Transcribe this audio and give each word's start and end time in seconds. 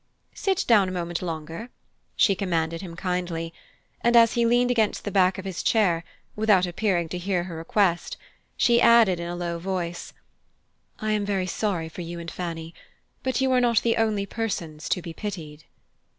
"Sit 0.33 0.65
down 0.67 0.89
a 0.89 0.91
moment 0.91 1.21
longer," 1.21 1.69
she 2.15 2.33
commanded 2.33 2.81
him 2.81 2.95
kindly; 2.95 3.53
and 4.03 4.15
as 4.15 4.33
he 4.33 4.47
leaned 4.47 4.71
against 4.71 5.03
the 5.05 5.11
back 5.11 5.37
of 5.37 5.45
his 5.45 5.61
chair, 5.61 6.03
without 6.35 6.65
appearing 6.65 7.07
to 7.09 7.19
hear 7.19 7.43
her 7.43 7.55
request, 7.57 8.17
she 8.57 8.81
added 8.81 9.19
in 9.19 9.27
a 9.27 9.35
low 9.35 9.59
voice: 9.59 10.11
"I 10.97 11.11
am 11.11 11.23
very 11.23 11.45
sorry 11.45 11.87
for 11.87 12.01
you 12.01 12.19
and 12.19 12.31
Fanny 12.31 12.73
but 13.21 13.41
you 13.41 13.51
are 13.51 13.61
not 13.61 13.83
the 13.83 13.95
only 13.97 14.25
persons 14.25 14.89
to 14.89 15.03
be 15.03 15.13
pitied." 15.13 15.65